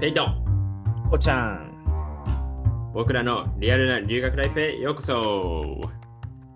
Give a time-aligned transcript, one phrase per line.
[0.00, 2.92] ペイトンこうちゃん。
[2.94, 5.90] 僕らのリアルな留学ライフへようこそ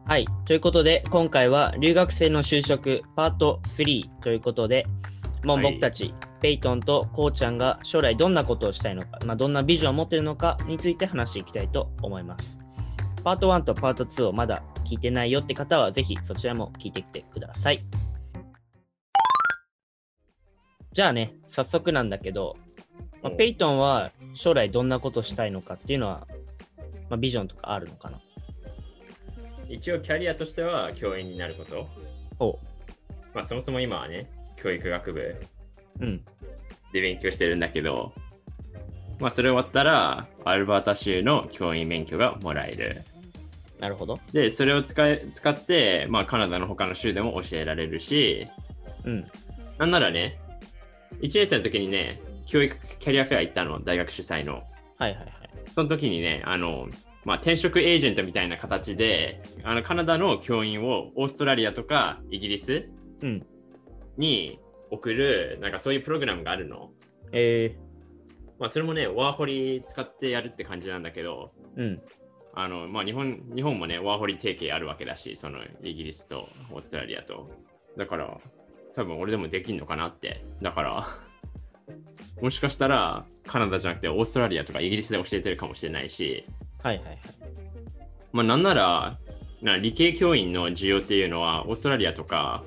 [0.07, 0.29] はい。
[0.45, 4.87] ということで、今回は留学生の就職パート3ということで、
[5.43, 12.61] もうはい僕たち、ペイトンとこうちゃんが将来どんなことをしたいのか、まあ、どんなビジョンを持っているのかについて話していきたいと思います。
[13.25, 17.85] パート1とパート2をまだ聞いてないよって方は、ぜひそちらも聞いてきてください。
[20.93, 22.57] じゃあね、早速なんだけど、
[23.23, 26.27] まあ、おペイトンは将来どんなことしたいのかっていうのは、
[27.09, 28.19] まあ、ビジョンとかあるのかな？
[29.69, 31.87] 一応キャリアとしては教員になること。
[32.39, 32.59] お
[33.35, 35.37] まあそもそも今はね、教育学部
[36.01, 36.25] うん。
[36.93, 38.13] で勉強してるんだけど、
[39.19, 43.03] まあそれ終わったらアルバータ州の教員免許がもらえる。
[43.81, 44.21] なるほど。
[44.33, 48.47] で、それを使い使って、まあカナダの他の州でも教えられるし、
[49.05, 49.27] うん。
[49.79, 50.39] なんならね、
[51.21, 54.63] 1年生の時にね、教育キャリアフェア行ったの、大学主催の。
[54.99, 55.29] はいはいはい。
[55.75, 56.89] その時にね、あの、
[57.25, 62.89] まあ、転職エージェントみたいな形で、あのカナダの教員をオーストラリアとかイギリス
[63.23, 63.47] うん。
[64.17, 64.59] に
[64.91, 66.91] 送る、なんかそういうプログラムがあるの。
[67.33, 67.77] え
[68.59, 72.03] まあ、それもね、ワーホリ使ってやるって感じなんだけど、ー、うん。
[72.55, 77.51] あの、まあ、日本、日本もね、ワーホリ提携あるわけだし、そのイギリスとオーストラリアと。
[77.97, 78.39] だから、
[78.95, 80.45] 多分俺でもできんのかなって。
[80.61, 81.07] だから、
[82.41, 86.45] もしかしたらカナダじゃなくてオーストラリアとかイギリスで教えてるかもしれないし、
[86.83, 87.19] はいはいはい。
[88.33, 89.19] まあ、なんなら、
[89.61, 92.65] な理系教員の需要っていうのは、オーストラリアとか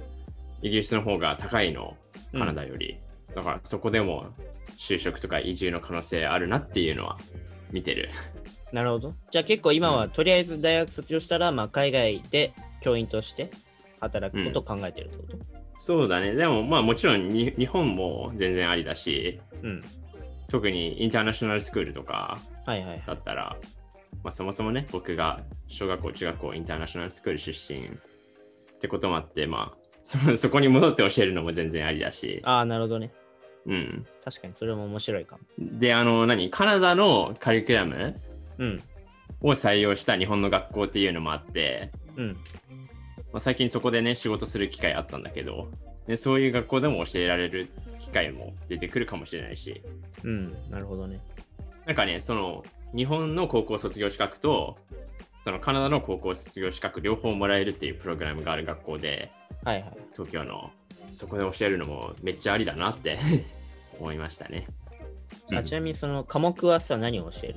[0.62, 1.98] イギリスの方が高いの、
[2.32, 2.98] カナダより。
[3.36, 4.28] だから、そこでも
[4.78, 7.18] 就職とか移住の可能性あるなっていうのは
[7.72, 8.10] 見てる。
[8.72, 9.14] なるほど。
[9.32, 13.52] じゃあ結構今はとりあえず大学卒業したら、まあ、海外で教員として
[14.00, 15.38] 働くことを考えてるってこと、
[15.78, 16.34] そうだね。
[16.34, 19.84] でも、まあ、もちろんに日本も全然ありだし、うん、
[20.50, 23.04] 特にインターナショナルスクールとかはいはいはい。
[23.06, 23.58] だったら、
[24.24, 27.92] まあ、そもそもね、僕が小学校、中学校、インターナショナルスクール出身っ
[28.80, 33.12] てこともあって、まあ、そそこに戻って教えるのも全然ありだし、ああ、なるほどね。
[33.66, 34.06] うん。
[34.24, 35.44] 確かにそれも面白いかも。
[35.58, 38.20] で、あの、何カナダのカリキュラム
[38.58, 38.84] うん。
[39.42, 42.38] を採用した日本の学校っていうのもあって、うん。
[43.36, 45.68] まあ、最近そこでね、仕事する機会あったんだけど、
[46.08, 47.68] でそういう学校でも教えられる
[48.00, 49.82] 機会も出てくるかもしれないし、
[50.24, 50.56] うん。
[50.72, 51.20] なるほどね。
[51.86, 52.64] なんかね、その、
[52.96, 54.78] 日本の高校卒業資格と、
[55.44, 59.30] そのカナダの高校卒業資格両方もらえるっていうプログラムがある学校で、
[59.66, 59.98] はいはい。
[60.14, 60.72] 東京の、
[61.12, 63.20] そこで教えるのもめっちゃありだなって
[64.00, 64.66] 思いましたね。
[65.54, 67.56] あちなみにその科目はさ、何を教える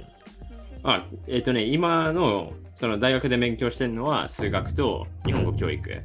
[0.83, 6.03] あ、えっ、とね、今のその大学で勉強してるのは数学と日本語教育。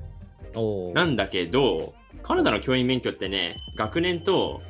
[0.93, 4.61] なんだけど、カナダの教員免許ってね、学年と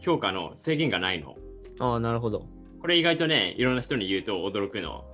[0.00, 1.36] 教科の制限がないの。
[1.80, 2.46] ああ、なるほど。
[2.80, 5.04] これ意外とね、いろんな人に言うと驚くの。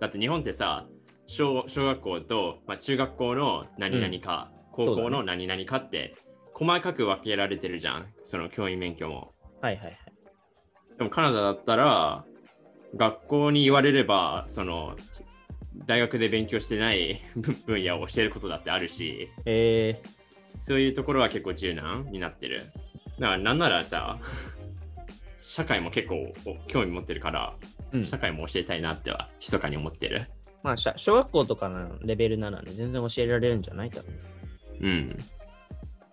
[0.00, 0.86] だって日本ってさ、
[1.26, 6.14] 小小学校と、まあ、中学校の何々か、高校の何々かって、
[6.52, 9.32] 細かく分けられてるじゃん、その教員免許も。
[9.60, 9.98] はいはいはい。
[10.98, 12.24] でもカナダだったら、
[12.96, 14.96] 学校に言われれば、その、
[15.86, 17.20] 大学で勉強してない
[17.66, 20.02] 分野を教えることだってあるし、え
[20.58, 22.60] そういうところは結構柔軟になってる。
[23.18, 24.18] だからなんならさ、
[25.40, 28.06] 社会も結構お興味持ってるから、ー、うん。
[28.06, 30.22] 社会も教えたいなっては密かに思ってる。
[30.62, 33.90] まあ、小学校とかのレベルならね、全然教えられるんじゃない？
[33.90, 34.14] 多分。
[34.80, 35.18] うん。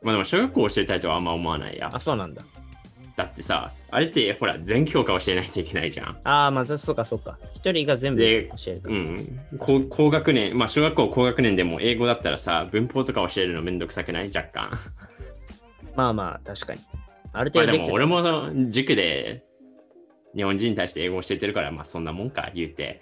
[0.01, 1.99] まあでも小学校教えたいとはあんま思わないやあ、。
[1.99, 2.41] そうなんだ。
[3.19, 6.17] だってさ、あれってほら全教科教えないといけないじゃん。
[6.23, 7.37] ああ、まあ、そうかそうか。
[7.53, 8.93] 一人が全部で教えるかう。
[8.93, 9.39] ん。
[9.59, 14.31] 高高学年、まあ小学校高学年でも英語だったらさ、文法とか教えるのめんどくさくない？
[14.33, 14.71] 若干。
[15.97, 16.79] まあまあ、確かに。
[17.33, 19.43] あるまあで程度できてるも俺もその塾で
[20.33, 23.01] 日本人に対して英語教えてるから、まあそんなもんか言うて。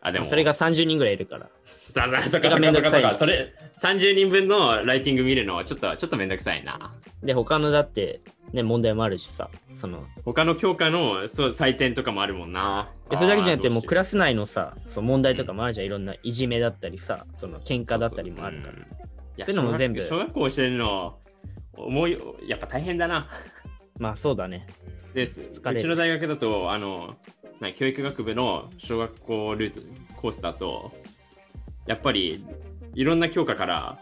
[0.00, 1.48] あ、でも、それが30人ぐらいいるから。
[1.90, 3.16] さあさあ、そっかそっかそっかそっか。
[3.16, 6.92] それ、30人分のライティング見るのちょっと、ちょっとめんどくさいな。
[7.24, 8.20] で、他のだって、
[8.52, 12.90] ね、問題もあるしさ、その、他の教科のそう採点とかもあるもんな。
[13.10, 19.44] でそれだけじゃなくて、もうクララス内のさ、その問題とかもあるじゃん、いろんないじめだったりさ、その喧嘩だったりもあるから。
[19.44, 21.18] そういうのも全部小学校教えるの、
[21.74, 23.28] 思い、やっぱ大変だな。
[23.98, 24.66] まあそうだね。
[25.14, 25.42] です。
[25.42, 27.16] うちの大学だと、あの、
[27.60, 29.80] な教育学部の小学校ルート
[30.16, 30.92] コースだと、
[31.86, 32.44] やっぱり
[32.94, 33.98] いろんな教科から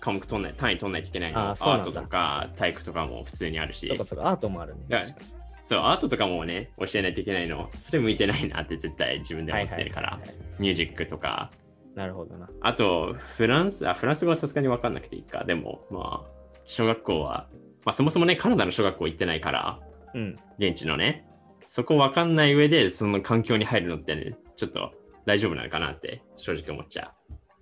[0.00, 1.40] 科目取んない、単位取んないといけないの。
[1.40, 3.86] アあートとか体育とかも普通にあるし。
[3.86, 5.16] そうかそうか、アートもあるね。
[5.62, 7.70] そう、アートとかもね、教えないといけないの。
[7.78, 10.18] それ向いてないなって絶対自分で思ってるから。
[10.58, 11.50] ミュージックとか。
[11.94, 12.48] なるほどな。
[12.62, 15.44] あと、フランス、あ、フランス語はさすがに分かんなくていいか。
[15.44, 16.30] でも、まあ、
[16.64, 17.46] 小学校は、
[17.84, 19.80] まあそもそもね、カナダの小学校行ってないから、
[20.14, 20.36] うん。
[20.58, 21.26] 現地のね。
[21.64, 24.92] そこわかんない上でその環境に入るのってね、ちょっと
[25.26, 27.12] 大丈夫なのかなって正直思っちゃ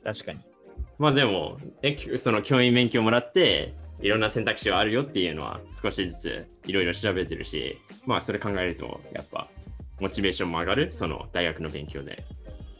[0.00, 0.05] う。
[0.05, 0.40] 確かに。
[0.99, 9.49] まあでも、えその教員免許をもらって、いろんな選択肢はあるよっていうのは少しずついろいろ調べてるし、まあそれ考えると、やっぱ
[10.00, 12.25] モチベーションも上がる、その大学の勉強で。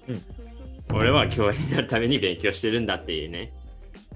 [0.09, 0.23] うん
[0.95, 3.53] 俺は教員になるために勉強してるんだっていうね、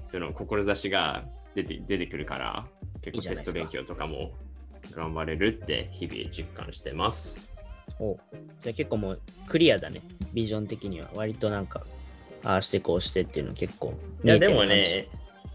[0.05, 1.23] その志が
[1.53, 2.65] 出て出てくるから、
[3.01, 4.31] 結構テスト勉強とかも
[4.91, 7.49] 頑張れるって日々実感してます。
[7.99, 8.17] お
[8.59, 10.01] じゃあ結構もうクリアだね。
[10.33, 11.09] ビジョン的には。
[11.13, 11.83] 割となんか、
[12.43, 13.93] ああしてこうしてっていうの結構
[14.23, 15.07] いやでもね、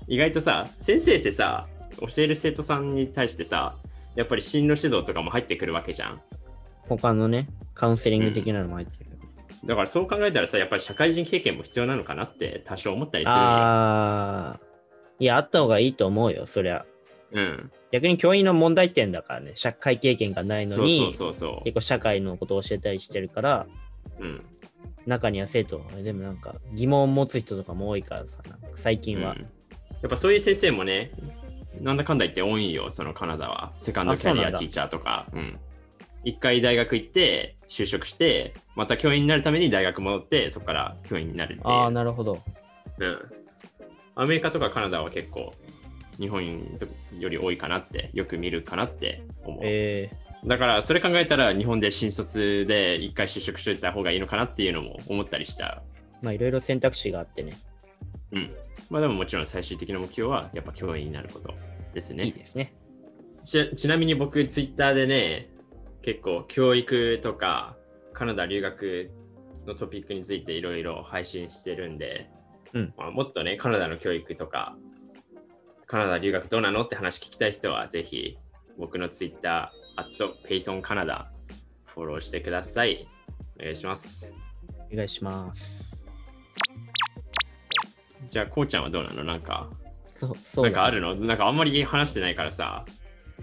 [0.07, 1.67] 意外とさ、先生ってさ、
[2.01, 3.77] 教える生徒さんに対してさ、
[4.15, 6.21] やっぱり進路指導とかも入ってくるわけじゃん。
[6.89, 9.11] 他のね、カウンセリング的なのも入ってる。
[9.65, 13.35] だからそう考えたらさ、やっぱり社会人経験も必要なのかなって多少思ったりする。
[13.37, 14.61] ああ、
[15.19, 16.87] いや、あった方がいいと思うよ、そりゃ。
[17.33, 17.71] うん。
[17.91, 23.67] 逆に教員の問題点だからね、社会経験がないのに、そうそうそうそ結構社会のことを教えたりしてるから、
[24.21, 24.25] う。
[24.25, 24.45] うん。
[25.09, 28.39] 中には生徒、でもなんか疑問を持つ人とかも多いからさ、
[28.77, 29.33] 最近は。
[29.33, 29.47] うん
[30.03, 31.11] やっぱそういう先生もね、
[31.81, 33.73] なんだかんだ言って多いよ、そのカナダは。
[33.77, 35.27] セカンドキャリアティーチャーとか。
[35.33, 35.59] うん。
[36.25, 41.61] 一回大学行って、就職して、また教員になるために大学戻って、そこから教員になる。
[41.65, 42.39] ああ、なるほど。
[42.99, 43.19] うん。
[44.15, 45.53] アメリカとかカナダは結構、
[46.19, 46.45] 日本
[47.19, 49.61] より多いかなって、よく見るかなって思う。
[49.65, 50.11] え
[50.45, 57.57] だから、それ考えたら、日本で新卒で一回就職しといた方がいいのかなっていうのも思ったりしちゃー、まあいろいろ選択肢があってね、
[58.33, 58.37] う。
[58.37, 58.51] うん。
[58.91, 61.55] まあでももちろん最終的な目標は、やっぱ教員になること
[61.93, 62.25] ですね。
[62.25, 62.75] いいですね。
[63.45, 65.49] ちちなみに僕、ツイッターでね、
[66.03, 67.77] 結構教育とか
[68.13, 69.11] カナダ留学
[69.67, 72.31] のトピックについていろいろ配信してるんで、
[72.73, 74.77] うんまあ、もっとね、カナダの教育とか、
[75.87, 78.39] カナダ留学どうなのって話聞きたい人は、ぜひ
[78.79, 81.33] 僕のツイッター、ペイトンカナダ、
[81.85, 83.09] フォローしてください。
[83.59, 84.33] お願いします。
[84.93, 85.97] お願いします。
[88.31, 89.25] じゃあ、こうちゃんはどうなの？
[89.25, 89.69] なんか、
[90.15, 91.17] そう、そうだなんかあるの？
[91.17, 92.85] なんかあんまり話してないからさ、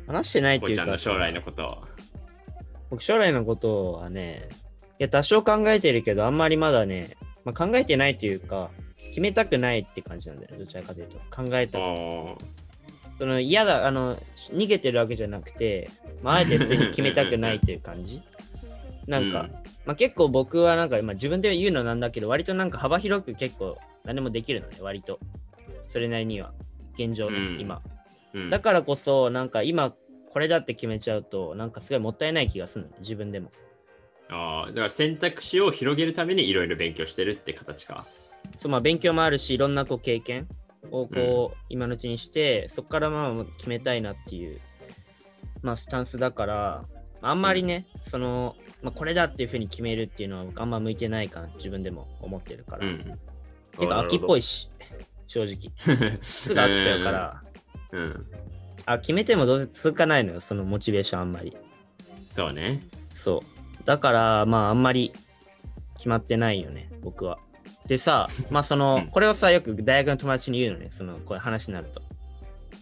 [0.08, 1.84] 話してないっこうちゃんていうか、の将来のこと。
[2.90, 4.48] 僕将来のことはね、
[5.00, 11.18] いや、多少考えてるけど、あんまりまだね、まあ、考えてないというか、決めたくないって感じなんだよね、どちらかというと。
[11.36, 11.80] 考えた
[13.18, 14.18] その嫌だ、あの、
[14.52, 15.90] 逃げてるわけじゃなくて、
[16.22, 18.22] まあ、あえて別に決めたくないという感じ。
[19.08, 19.52] なんか、うん
[19.86, 25.20] まあ、結構僕はなんか、まあ、自分で言うのなんだけど、割となんか幅広く結構何でもできるのね、割と。
[25.90, 26.54] それなりには、
[26.96, 27.82] 現状ね、うん今。
[28.34, 29.94] うんだからこそ、なんか今、
[30.30, 33.52] これだって決めちゃうと、なんかすごいもったいない気がするの、自分でも。
[34.28, 38.06] ああ、だから選択肢を広げるためにいろいろ勉強してるって形か。
[38.58, 40.48] そうまあ、勉強もあるし、いろんなこう経験
[40.92, 44.60] をこう、今のうちにして、そこからまあ決めたいなっていう、
[45.62, 46.86] まあ、スタンスだから、
[47.22, 52.86] あんまりね、その、まあ、これだっていうふうに決めるっていうのはあんま向いてないかな、自分でも思ってるから。
[52.86, 53.20] うん。
[53.72, 54.40] 結構秋っぽい。
[54.40, 54.70] いし、
[55.28, 55.72] 正直。
[56.22, 57.44] すぐ飽きちゃうから、
[57.92, 58.26] うん。
[58.86, 61.56] あ、決めてもどうせ続かないのよ、そのモチベーションあんまり。
[62.28, 62.82] そうね。
[63.14, 63.84] そう。
[63.86, 65.12] だから、まあ、あんまり
[65.96, 67.40] 決まってないよね、僕は。
[67.88, 72.02] でさ、まあ、その、うんこれをさ、よく大学の友達に言うのね、その、こういう話になると。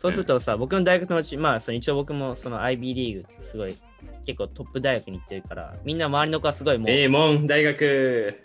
[0.02, 3.76] そうするとさ、僕の大学の友達、まあ、その一応僕もその IB リーグってすごい、
[4.26, 8.42] 結構トップ大学に行ってるから、みんな周りの子はすごいもう、名門大学。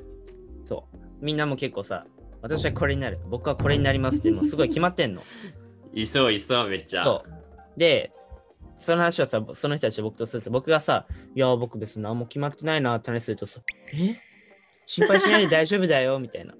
[0.66, 0.96] そう。
[1.20, 2.06] みんなも結構さ、
[2.42, 5.22] 私はこれになる、僕はこれになりますって、もうすごい決まってんの。
[5.94, 7.04] いそういそう、めっちゃ。
[7.04, 7.78] そう。
[7.78, 8.12] で、
[8.76, 13.60] その話はさ、その人たちと僕とすると、僕がさ、いや、僕別に何も決まってないなって話するとさ、
[13.92, 14.27] え？
[14.88, 16.54] 心配しないで大丈夫だよみたいな。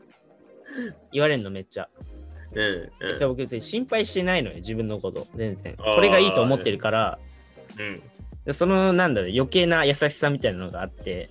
[1.10, 1.88] 言われるのめっちゃ。
[2.52, 5.26] うんうで僕別に心配してないのよ、自分のこと。
[5.34, 5.74] 全然。
[5.76, 7.18] これがいいと思ってるから、
[7.78, 7.80] ん。
[7.80, 8.02] うん。
[8.44, 11.30] でその、なんだろう、余計な優しさみたいなのがあって、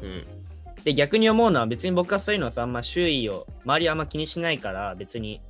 [0.00, 0.24] うん。
[0.84, 5.42] で、逆に思うのは別に僕はそういうのはさ、あんま周囲を、周りはあんま気にしないから、別に、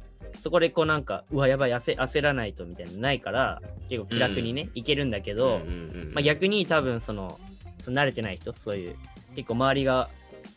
[0.43, 7.39] そこでこうなんか、うわ、やばい、焦焦らないとみたいなのないから、結構気楽にね、いけるんだけど、うんうんうんまあ、逆に多分その
[7.87, 8.97] 慣れてない人そういう
[9.35, 10.09] 結構周りが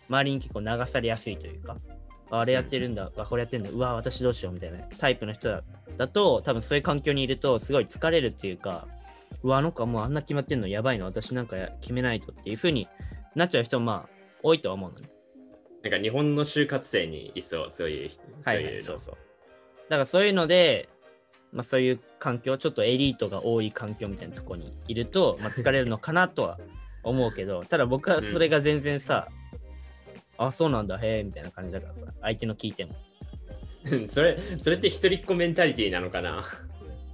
[0.10, 1.78] 周りに結構流されやすいというか
[2.32, 5.64] ああれやってるんだ、あこれやってるんだうわ私どうしようみたいなタイプの人だ
[5.98, 8.88] だと多分そういう環境にいるとすごい疲れるっていうか
[9.44, 12.88] うわあの子はもうあんな決まってんのやばいの私なんかや決めないとっていう風に
[13.36, 14.10] なっちゃう人もまあ
[14.44, 15.10] 多いとは思うのね。
[15.84, 18.24] なんか日本の就活生にいそう、そういう人。
[18.44, 18.74] はい、そういうの。
[18.74, 19.16] はいそうそう。
[19.88, 20.90] だからそういうので
[21.56, 26.60] まあ、そういう環境、ちょっとエリートが多い環境みたいなところにいると、まあ、疲れるのかなとは
[27.02, 29.30] 思うけど、ただ僕はそれが全然さ、
[30.38, 32.94] あ、そうなんだ、へえ、みたいな感じだからさ、相手の聞いても。
[34.08, 36.44] それ、それって一人っ子メンタリティなのかな？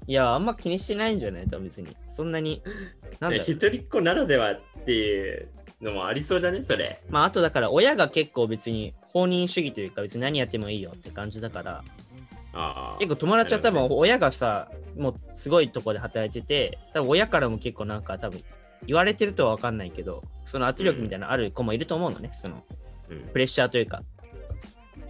[0.07, 1.45] いや、あんま気にしてないんじゃない？
[1.45, 1.95] 多分別に。
[2.13, 2.61] そんなに。
[3.19, 5.49] なんだろう一人っ子ならではっていう
[5.81, 6.63] のもありそうじゃね？
[6.63, 7.01] それ。
[7.09, 11.83] まあ、あとだから親が結構別に放任主義というか別に何やってもいいよって感じだから、
[12.53, 12.97] ああ。
[12.99, 18.41] 結構友達は多分親がさ、もうすごいとこで働いてて、多分親からも結構なんか多分
[18.87, 22.61] 言われてるとは分かんないけど、その圧力みたいなのある子もいると思うのね、そのうん
[23.31, 24.03] プレッシャーというか、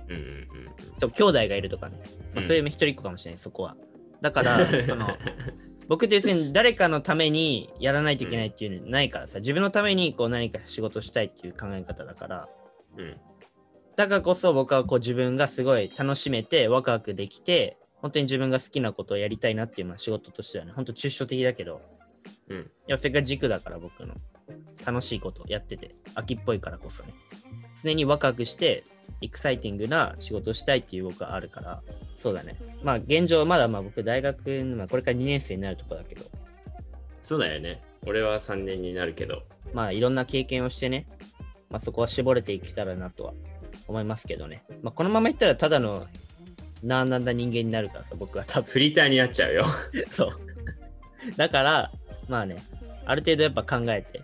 [0.08, 1.98] うんうんうん兄弟がいるとかね、
[2.36, 2.48] まあ、うん。
[2.48, 3.75] そういう一人っ子かもしれない、そこは。
[4.22, 5.17] だから、 その
[5.88, 12.50] 僕って別に誰かのためにやらないといけないっていうのないからさ、自分のためにこう何か仕事したいっていう考え方だから、
[12.98, 13.17] うん。
[13.96, 21.81] だからこそ僕はこう自分がすごい楽しめてワクワクできて、本当に自分が好きなことをやりたいなっていうのは仕事としてはね、本当抽象的だけど、
[22.48, 22.60] うん。
[22.62, 24.15] いや、それが軸だから僕の
[24.86, 27.13] 楽しいことをやってて、秋っぽいからこそね、
[27.83, 28.83] 常にワクワクして、
[29.21, 31.81] エクサイティングな仕事をしたいっていう僕はあるから、
[32.17, 32.55] そうだね。
[32.83, 36.23] まあ現状まだまあ僕大学の、まあ、これから2年生になるとこだけど、
[37.21, 37.81] そうだよね。
[38.05, 39.43] 俺は3年になるけど。
[39.73, 41.05] まあいろんな経験をしてね、
[41.69, 43.33] まあそこは絞れていけたらなとは
[43.88, 44.63] 思いますけどね。
[44.81, 46.07] まあこのままいったらただの
[46.83, 48.71] なあなんだ人間になるからさ、僕は多分。
[48.71, 49.65] フリーターになっちゃうよ。
[50.09, 50.31] そう。
[51.38, 51.91] だから、
[52.27, 52.57] まあね、
[53.05, 54.21] ある程度やっぱ考えて、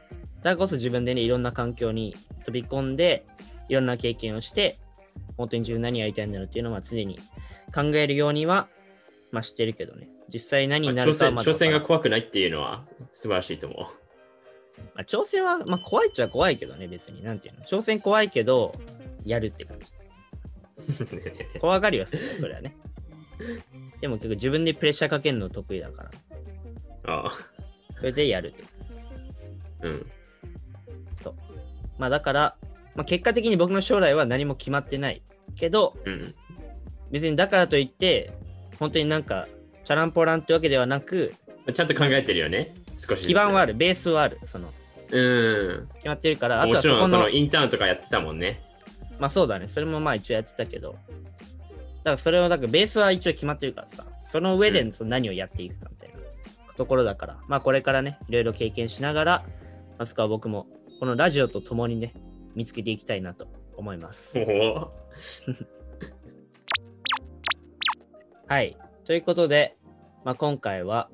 [0.48, 3.26] だからこそ自分でね、いろんな環境に飛び込んで、
[3.68, 4.78] いろんな経験をして、
[5.36, 7.20] 本当に自分何やりたいんだろうっていうのは常に
[7.76, 8.70] 考えるようには、
[9.32, 10.08] まあしてるけどね。
[10.34, 13.76] 実際何にな挑るかはまだ戦挑戦が怖くないっていうのは素晴らしいと思
[14.96, 17.22] まあ、挑戦は、まあ、怖いっちゃ怖いけどね、別に。
[17.24, 17.66] なんていうの？
[17.66, 18.74] 挑戦怖いけど、
[19.26, 19.86] やるって感じ。
[21.56, 21.60] う。
[21.60, 22.74] 怖がりはするよ、それはね。
[24.00, 26.12] でも結構自分でプレッシャーかけるの得意だから、
[27.16, 27.32] ああ。
[27.98, 28.64] それでやるって。
[29.82, 30.12] うん。
[31.98, 32.56] まあだから、
[32.96, 35.22] まあ、結果的に僕の将来は何も決まってない
[35.56, 36.36] けど、うん。
[37.12, 38.32] 別にだからといって、
[38.80, 39.48] 本当になんか、
[39.86, 41.34] チャランポランってわけではなく、
[41.72, 42.74] ちゃんと考えてるよね。
[42.98, 43.22] 少し。
[43.24, 44.74] 基盤はある、ベースはある、その、
[45.12, 45.88] うん。
[45.96, 48.62] 決まってるから、あともちろんはそこの、そのインターンとかやってたもんね。
[49.20, 51.02] まあそうだね、それもまあ一応やってたけど、だか
[52.12, 59.46] らそれを、だからベースは一応決まってるからさ、その上でその何をやっていくかみたいなところだから、まあこれからね、いろいろ経験しながら、
[60.00, 60.68] あそこは僕も、
[61.00, 62.14] このラジオと共にね、
[62.56, 64.38] 見つけていきたいなと思います。
[68.48, 68.78] はい。
[69.06, 69.76] ということで、
[70.24, 71.10] まあ、今回は、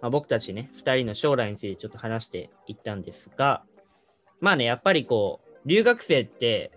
[0.00, 3.62] まあ、僕たちね、2人の将来についてちょっと話していったんですが、
[4.40, 6.72] まあね、やっぱりこう、留学生って、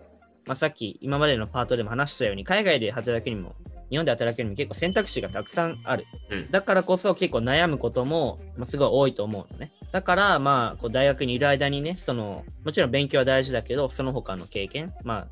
[0.46, 3.54] まあ、さっき今までのパートでも話したように、海外で働くにも、
[3.90, 6.04] 日本で働くにも結構選択肢がたくさんある。
[6.30, 9.72] うんだからこそ結構悩むことも、まあ、すごい多いと思うのね。
[9.96, 15.26] だから、まあ、こう大学にいる間にね、その、もちろん勉強は大事だけど、その他の経験、まあ、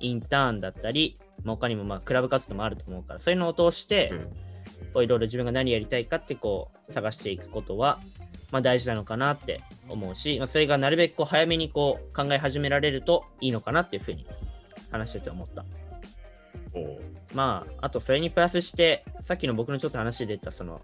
[0.00, 4.32] インターンだったり、まあ、他にもまあクラブ活動もあると思うから、そういうのを通して、うん
[4.92, 8.00] こういろいろ自分が何やりたいかってこう探していくことは、
[8.50, 14.26] まあ、大事なのかなって思うし、まあ、それがなるべくこう早めにこう考え始められるといいのかなっていうふうに
[14.90, 15.64] 話してて思った。
[17.34, 20.80] まあ、あとそれにプラスして、さっきの僕のちょっと話で出た、その、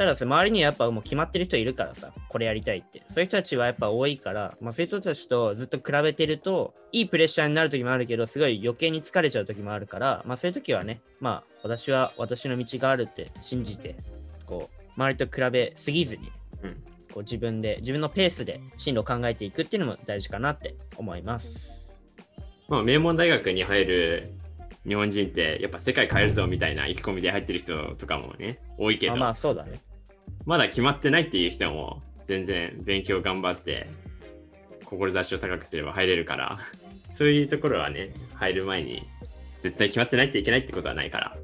[0.00, 3.02] たださ、周りにはやっぱもう決まってる人いるからさ、これやりたいって。
[3.12, 13.94] そういう人たちはやっぱ多いから、まあそういう人たちとずっと比べてると、いいプレッシャーになる時もあるけど、すごい余計に疲れちゃう時もあるから、まあそういう時はね、まあ私は私の道があるって信じて、
[14.46, 16.30] こう、周りと比べすぎずに、
[16.62, 21.92] うんこう自分で、自分のペースで進路を考えていくっていうのも大事かなって思います。
[22.70, 24.32] まあ、名門大学に入る
[24.88, 29.78] 日本人ってやっぱ世界変えるぞみたいな意気込みで入ってる人とかもね多いけど、まあまあそうだね。
[30.50, 33.86] まだ決まってないっていう人も全然勉強頑張って
[34.84, 36.58] 志を高くすれば入れるから
[37.08, 39.06] そういうところはね入る前に
[39.60, 41.36] 絶対決まってないといけないってことはないから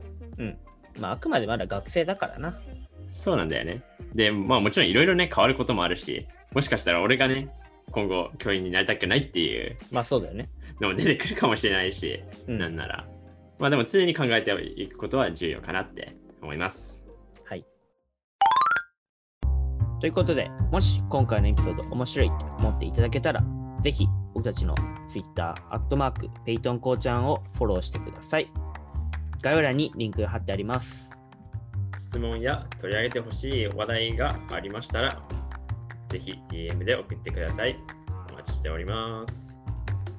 [0.99, 2.61] まああくまでまだ学生だからな。
[3.09, 3.81] そうなんだよね
[4.13, 7.49] でまあもちろんいろいろね変わることもあるしもしかしたら俺がね
[7.93, 10.49] 今後教員になりたくないっていうまあそうだよね。
[10.81, 13.07] のも出てくるかもしれないし、うんなんなら
[13.61, 17.06] まあでも常に考えていくことは重要かなって思いますはい。
[20.01, 23.43] ということで、もし今回のエピソード面白いと思っていただけたら、
[23.83, 24.75] ぜひ僕たちの
[25.09, 28.51] Twitter、アットマーク、ペイトンコーちゃんをフォローしてください。
[29.43, 31.17] 概要欄にリンクが貼ってあります。
[31.99, 35.23] 質問や取り上げてほしい話題がありましたら、
[36.09, 37.77] ぜひ DM で送ってください。
[38.31, 39.59] お待ちしております。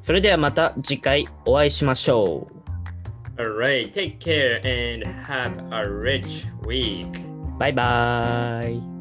[0.01, 2.47] それではまた次回お会いしましょ
[3.35, 7.25] Alright, take care and have a rich week.
[7.55, 7.59] う。
[7.59, 8.96] バイバーイ。